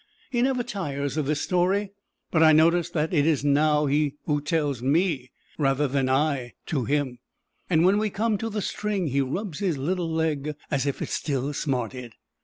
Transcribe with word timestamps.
He 0.31 0.41
never 0.41 0.63
tires 0.63 1.15
of 1.15 1.27
this 1.27 1.41
story, 1.43 1.91
but 2.31 2.41
I 2.41 2.53
notice 2.53 2.89
that 2.89 3.13
it 3.13 3.23
is 3.27 3.45
now 3.45 3.85
he 3.85 4.15
who 4.25 4.41
tells 4.41 4.79
it 4.79 4.81
to 4.81 4.87
me 4.87 5.31
rather 5.59 5.87
than 5.87 6.09
I 6.09 6.53
to 6.65 6.85
him, 6.85 7.19
and 7.69 7.85
when 7.85 7.99
we 7.99 8.09
come 8.09 8.39
to 8.39 8.49
the 8.49 8.63
string 8.63 9.09
he 9.09 9.21
rubs 9.21 9.59
his 9.59 9.77
little 9.77 10.11
leg 10.11 10.55
as 10.71 10.87
if 10.87 11.03
it 11.03 11.09
still 11.09 11.53
smarted. 11.53 12.13